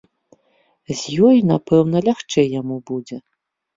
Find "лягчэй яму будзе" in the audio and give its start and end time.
2.07-3.17